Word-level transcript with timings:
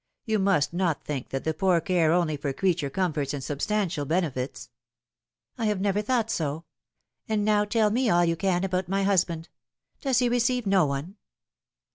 You 0.25 0.39
must 0.39 0.73
not 0.73 1.03
think 1.03 1.29
that 1.29 1.43
the 1.43 1.53
poor 1.53 1.79
care 1.79 2.11
only 2.11 2.35
for 2.35 2.51
creature 2.53 2.89
com 2.89 3.13
forts 3.13 3.35
and 3.35 3.43
substantial 3.43 4.03
benefits."" 4.03 4.71
I 5.59 5.65
have 5.65 5.79
never 5.79 6.01
thought 6.01 6.31
so. 6.31 6.65
And 7.29 7.45
now 7.45 7.65
tell 7.65 7.91
me 7.91 8.09
all 8.09 8.25
you 8.25 8.35
can 8.35 8.63
about 8.63 8.89
my 8.89 9.03
husband. 9.03 9.49
Does 10.01 10.17
he 10.17 10.27
receive 10.27 10.65
no 10.65 10.87
one 10.87 11.17